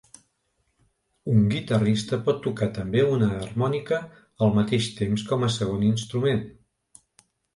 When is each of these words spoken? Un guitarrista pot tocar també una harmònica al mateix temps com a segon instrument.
Un 1.33 1.41
guitarrista 1.51 2.19
pot 2.29 2.39
tocar 2.45 2.69
també 2.77 3.03
una 3.17 3.29
harmònica 3.35 3.99
al 4.47 4.55
mateix 4.57 4.87
temps 5.01 5.27
com 5.33 5.47
a 5.49 5.53
segon 5.59 5.85
instrument. 5.93 6.43